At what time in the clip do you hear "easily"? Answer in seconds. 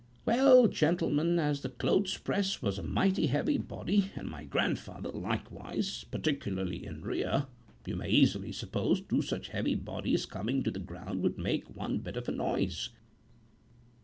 8.09-8.51